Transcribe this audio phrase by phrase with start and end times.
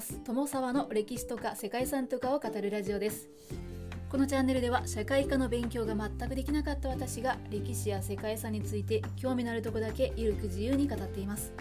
[0.00, 0.18] ます。
[0.24, 3.28] 友沢の歴史とか世界遺産とかを語るラジオです。
[4.08, 11.52] このチャンネルでは社会科の勉強が全くできなかった私が歴史や世界遺産について興味のあるとこだけゆるく自由に語っています。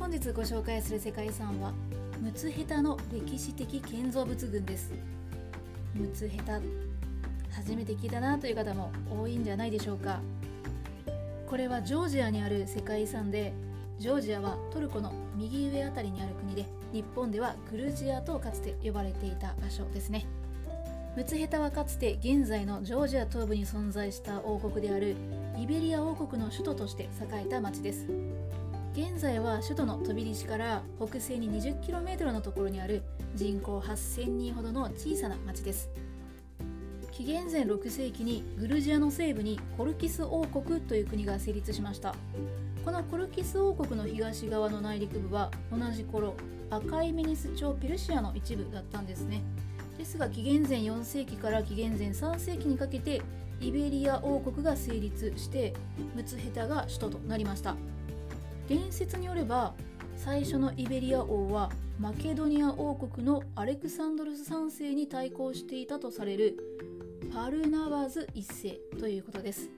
[0.00, 1.72] 本日ご紹介する世界遺産は
[2.20, 4.92] 陸奥ヘタの歴史的建造物群です。
[5.94, 6.60] 陸奥ヘタ
[7.52, 10.20] 初めて聞いたなという方も多いんじゃないでしょうか。
[11.48, 13.52] これはジョージアにある世界遺産で
[14.00, 20.26] ジョージアはトルコの右上あたりにある国で日本ではグルジアとかつて呼ばれていた場所ですね。
[21.16, 25.16] ムツヘタはかつて現在のジョージア東部に存在した王国である
[25.58, 27.08] イベリア王国の首都として栄
[27.46, 28.06] えた町です。
[28.92, 33.02] 現在は首都のトビリシから北西に 20km のところにある
[33.34, 35.90] 人口8000人ほどの小さな町です。
[37.16, 42.12] 紀元前6世紀にグルジアの西部にコルキス王国という国が成立しました。
[42.84, 46.34] このコルキス王国の東側の内陸部は同じ頃
[46.70, 49.42] 赤いメニス朝ペルシアの一部だったんですね。
[49.96, 53.22] ですが紀元前4世紀から紀元前3世紀にかけて
[53.60, 55.72] イベリア王国が成立して
[56.16, 57.76] ムツヘタが首都となりました。
[58.66, 59.72] 伝説によれば
[60.16, 66.56] 最初のイベリア王はマケドニア王国のアレクサンドルス3世に対抗していたとされる
[67.34, 69.68] パルナワズ1世ということです。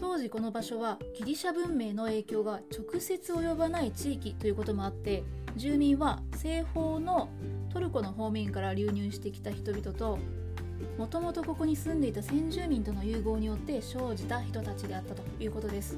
[0.00, 5.22] 当時この場所はギリシャ文明の影響が直接及ばない地域ということもあって
[5.54, 7.28] 住民は西方の
[7.72, 10.18] トルコの方面から流入してきた人々と
[10.98, 15.96] もともとここに住んでいた先住民との融合によって生じた人たちであったということです。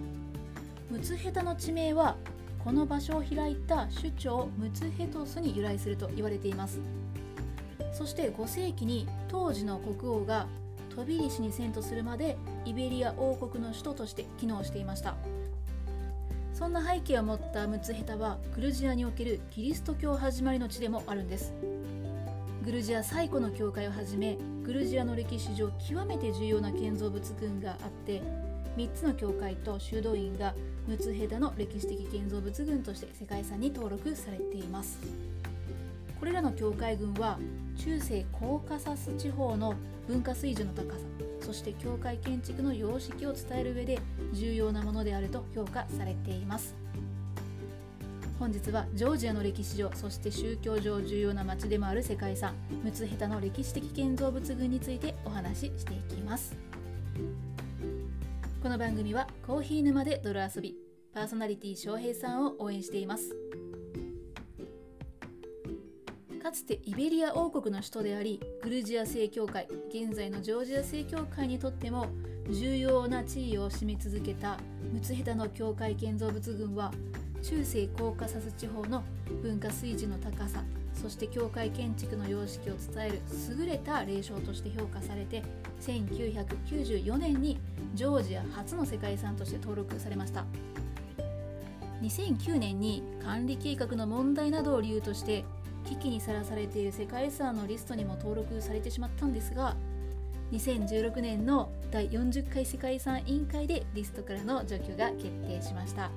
[0.91, 2.15] ムツヘタの地名は
[2.63, 6.79] この場所を開いた首長ムツヘトスに由来すると言われています。
[7.92, 10.47] そして5世紀に当時の国王が
[10.91, 15.17] 飛び石に遷都するまでイベリア王国の首都として機能していました。
[16.53, 21.53] そんな背景を持ったムツヘタはグルジアにおけるキリスト教始まりの地でもあるんです。
[22.65, 28.21] グルジア最古の教会をはじめグルジアの歴史上極めて重要な建造物群があって
[28.77, 30.54] 3つの教会と修道院が
[30.87, 34.98] ムツヘタの歴史的建造物群として世界遺産に登録されています。
[36.19, 37.39] これらの教会群は
[37.77, 39.75] 中世コーカサス地方の
[40.06, 40.99] 文化水準の高さ
[41.41, 43.99] そして教会建築の様式を伝える上で
[44.33, 46.75] 重要なものであると評価されています。
[48.39, 56.57] 本日はジョージアの歴史上そして宗教上重要な町でもある世界遺産ムツヘタの歴史的建造物群についてお話ししていきます。
[58.62, 60.77] この番組はコーヒー沼で泥遊び
[61.15, 63.34] パーソナリティ翔平さんを応援しています。
[66.48, 72.06] かつてイベリア王国の首都でありグルジア正教会現在のジョージア正教会にとっても
[72.48, 74.56] 重要な地位を占め続けた
[74.91, 76.91] ムツヘタの教会建造物群は
[77.42, 79.04] 中世コーカサス地方の
[79.42, 80.64] 文化水準の高さ
[80.94, 83.20] そして教会建築の様式を伝える
[83.59, 85.42] 優れた霊障として評価されて
[85.82, 87.60] 1994年に
[87.92, 90.47] ジョージア初の世界遺産として登録されました。
[92.03, 95.44] 2009年に管理計画の問題などを理由として
[95.88, 99.76] 危機にさらされている世界遺産のリストにも登録されてしまったんですが
[100.53, 106.10] 2016年の第40回世界遺産委員会でリストからの除去が決定しました。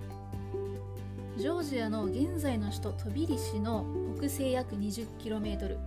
[1.37, 3.85] ジョージアの現在の首都トビリシの
[4.17, 5.77] 北西約 20km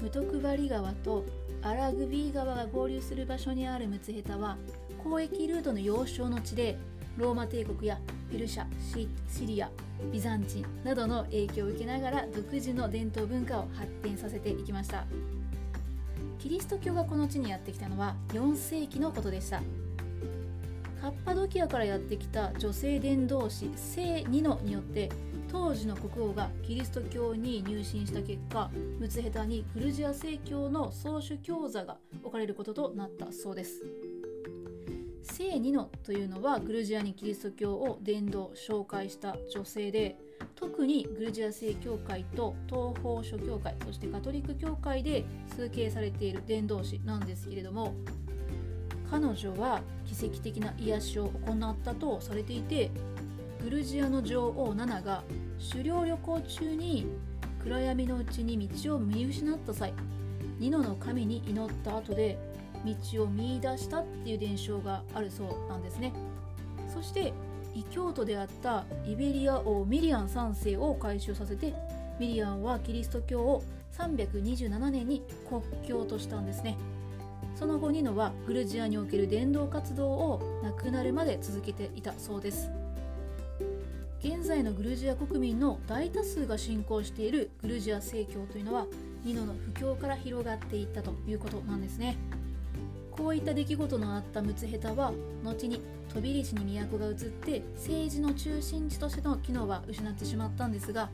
[0.00, 1.24] ムトクバリ川と
[1.60, 4.56] アラグビー川が合流する場所にあるムツヘタは
[5.04, 6.78] 交易ルートの要衝の地で
[7.16, 7.98] ローマ帝国や
[8.30, 8.66] ペルシャ
[9.28, 9.70] シリア
[10.10, 15.04] ビザンチンなどの影響を受けながら独自の伝統文化を発展させていきました。
[16.38, 19.62] キリスト教がこの地にやってきたのは4世紀のことでした。
[21.00, 25.10] カッパドキアからやってきた女性伝道師聖ニノによって
[25.50, 33.82] 当時の国王がキリスト教に入信した結果ムツヘタにグルジア正教の宗主教座が置かれることとなったそうです。
[35.22, 40.16] 聖ニノというのはグルジアにキリスト教を伝道紹介した女性で
[40.56, 45.24] 特にグルジア正教会と東方諸教会そしてカトリック教会で
[45.56, 47.94] 崇敬されている伝道師なんですけれども
[49.10, 52.90] 彼女は奇跡的な癒しを行ったとされていて
[53.62, 55.22] グルジアの女王ナナが
[55.70, 57.06] 狩猟旅行中に
[57.62, 59.92] 暗闇のうちに道を見失った際
[60.58, 62.38] ニノの神に祈った後で
[62.84, 66.12] 道を見出したっていう伝承があるそうなんですね。
[66.92, 67.32] そして
[67.74, 71.74] 異教徒であったイベリア王ミリアン3世を改宗させて
[72.18, 73.62] ミリアンはキリスト教を
[73.96, 76.76] 327年に国教としたんですね。
[77.54, 82.70] その後ニノはグルジアにおける伝道活動を亡くなるまで続けていたそうです。
[84.20, 88.86] 現在のグルジア国民の大多数が信仰しているグルジア正教というのは
[89.24, 92.16] ニノの布教から広がっていったということなんですね。
[93.16, 95.12] こういった出来事のあったムツヘタは
[95.44, 101.10] 後に飛び石に都が移って政治の中心地としての機能は失ってしまったんですが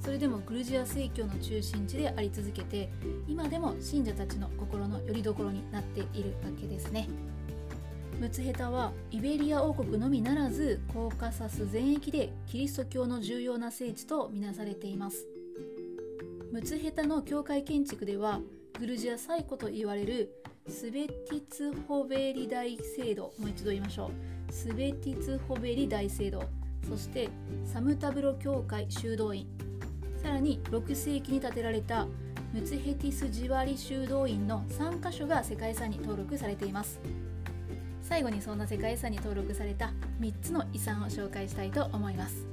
[0.00, 2.90] それでもグルジア正教の中心地であり続けて
[3.26, 7.08] 今でも信者たちの心の拠り所になっているわけですね。
[8.18, 15.26] ムツヘタはイベリア王国のみならずコーカサス全域でキリスト教の重要な聖地とみなされています。
[16.52, 18.40] ムツヘタの教会建築では
[18.78, 23.32] グルジア最古と言われるスベティツホベリ大聖堂。
[23.38, 24.10] もう一度言いましょ
[24.48, 24.52] う。
[24.52, 26.44] スベティツホベリ大聖堂。
[26.88, 27.30] そして
[27.64, 29.46] サムタブロ教会修道院。
[30.22, 32.06] さらに6世紀に建てられた
[32.52, 37.00] ムツヘティスジワリ修道院の3カ所が世界遺産に登録されています。
[38.02, 42.46] 最後にそんな世界遺産に登録された3つの遺産を紹介したいと思います。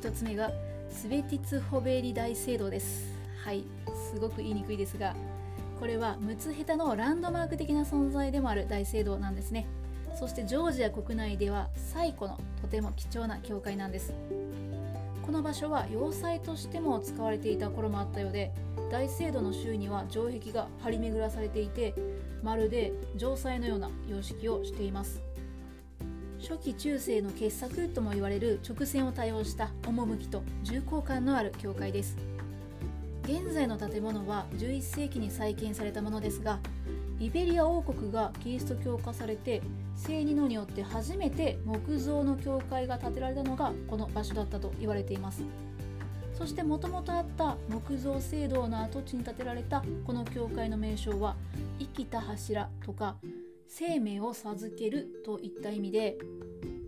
[0.00, 0.50] 1つ目が
[0.90, 3.14] スベティツホベリ大聖堂です。
[3.44, 3.64] はい。
[4.12, 5.14] すごく言いにくいですが
[5.80, 9.66] これはムツヘタのランドマーク的な存在でもある大聖堂なんですね。
[10.14, 14.12] そしてジョージア国内では最古のとても貴重な教会なんです。
[15.24, 18.52] この場所は要塞としても使われていた頃もあったようで
[18.90, 21.94] 大聖堂の周囲には城壁が張り巡らされていて
[22.42, 25.22] まるで城塞のような様式をしています。
[26.42, 32.18] 初期中世の傑作とも言われる直線を多用した趣と重厚感のある教会です。
[33.30, 36.58] 現在の建物は11世紀に再建されたものですが
[37.20, 39.62] イベリア王国がキリスト教化されて
[39.94, 45.44] 聖ニノによって初めて木造の教会が建てられたのがこの場所だったと言われています。
[46.34, 51.36] そしてもともとあった木造聖堂の跡地に建てられたこの教会の名称は
[51.78, 53.16] 生きた柱とか
[53.68, 56.16] 生命を授けるといった意味で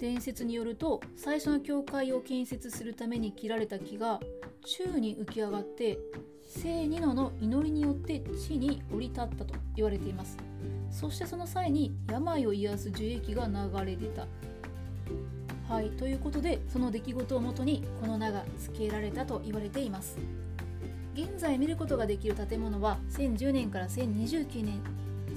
[0.03, 4.19] 伝説によると最初の教会を建設するために切られた木が
[4.65, 5.97] 宙に浮き上がって
[6.43, 10.37] 聖ニノの祈りによって地に降り立ったと言われています。
[10.91, 14.27] そしてその際に病を癒す樹液が流れ出た。
[15.73, 20.19] はいということでその出来事をもとにこの名が付けられたと言われています。
[21.15, 24.81] 現在見ることができる建物は1010年から1029年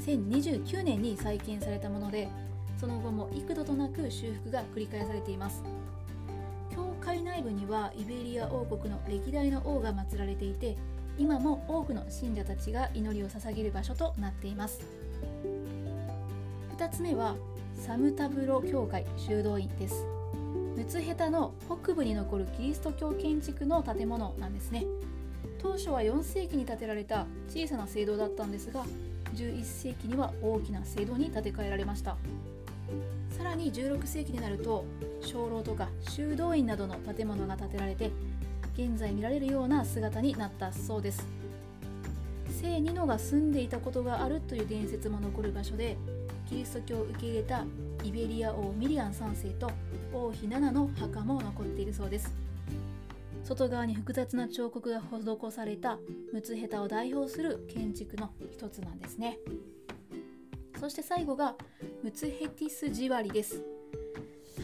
[0.04, 2.30] 1029年に再建されたもので
[2.80, 5.64] その後も幾度となく修復が繰り返されています。
[6.74, 10.76] 教会内部にはイベリア王国の歴代の王が祀られていて
[11.18, 14.82] 今も多くの信者たちが祈りを捧げる場所となっています。
[16.78, 17.36] 2つ目は
[17.74, 20.06] サムタブロ教会修道院です。
[20.76, 24.86] ムツヘタの北部に残るキリスト教建築の建物なんですね。
[25.62, 28.86] 当初は4世紀に建てられた小さな聖堂だったんですが
[29.34, 32.18] 11世紀には大きな聖堂に建て替えられました。
[33.30, 34.86] さらに16世紀になると
[35.22, 38.12] 鐘楼とか修道院などの建物が建てられて
[38.78, 41.26] 現在見られるような姿になったそうです。
[42.62, 45.98] 聖ニノが住んでいたことがあるという伝説も残る場所で
[46.50, 47.64] キリスト教を受け入れた
[48.04, 49.72] イベリア王ミリアン3世と
[50.14, 52.34] 王妃ナナの墓も残っているそうです。
[53.44, 56.00] 外側に複雑な彫刻が施された
[56.34, 59.38] ムツヘタを代表する建築の一つなんですね。
[60.86, 61.56] そして最後が
[62.04, 63.64] ムツヘティスジワリです。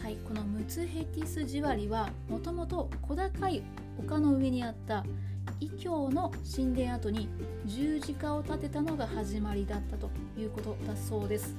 [0.00, 3.60] はいこのムツヘティスジワリはもともと小高い
[3.98, 5.04] 丘の上にあった
[5.58, 7.28] 異教の神殿跡に
[7.64, 11.56] 十字架を建てたのが始まりだったということだそうです。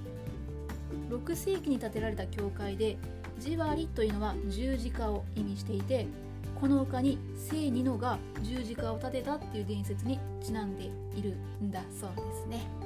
[1.10, 2.96] 6世紀に建てられた教会で
[3.40, 6.08] ジワリというのは十字架を意味していて
[6.62, 10.86] この丘に聖ニノが十字架を建てたっていう伝説にちなんで
[11.18, 12.83] いるんだそうですね。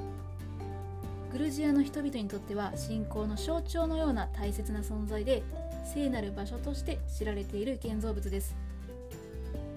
[1.38, 5.44] グルジアの人々にとっては信仰の象徴のような大切な存在で
[5.84, 8.56] 聖なる場所として知られている建造物です。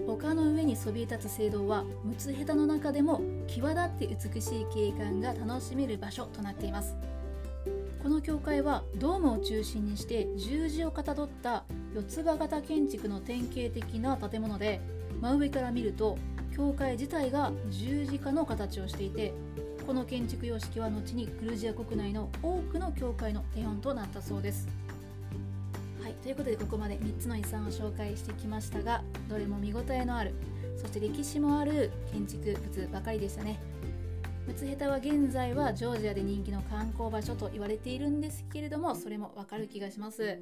[0.08, 6.96] 丘の上にそびえ立つ聖堂はムツヘタの中でも際立って美しい景観が楽しめる場所となっています。
[8.02, 11.62] この教会はドームを中心にして十字をかたどった
[11.94, 14.80] 四つ葉型建築の典型的な建物で
[15.20, 16.18] 真上から見ると
[16.56, 19.32] 教会自体が十字架の形をしていて
[19.86, 24.68] この建築様式は後にグルジア国内の多くの教会の手本となったそうです。
[26.00, 30.34] はいということでここまで3つの遺産を紹介してきましたがどれも見応えのある
[30.76, 33.58] そして歴史もある建築物ばかりでしたね。
[34.46, 40.38] ムツヘタは現在はジョージアで人気の観光場所と言われているんですけれどもそれもわかる気がします。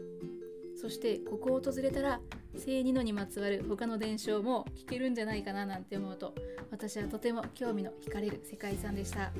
[0.80, 2.20] そしてここを訪れたら
[2.56, 6.34] 聖ニノにまつわる他の伝承も聞けるんじゃないかななんて思うと
[6.70, 9.30] 私はとても興味の惹かれる世界遺産でした。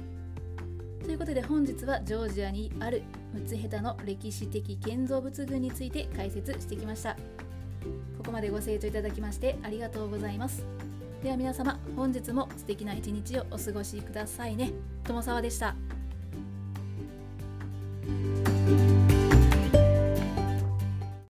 [1.02, 7.16] ということで本日はジョージアにあるムツヘタの歴史的建造物群について解説してきました。
[8.18, 10.66] ここまでご清聴いただきましてありがとうございます。
[11.22, 14.72] では皆様本日も素敵な一日をお過ごしくださいね。
[15.04, 15.74] 友沢でした。